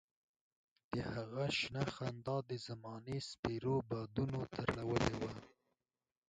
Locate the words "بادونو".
3.89-4.39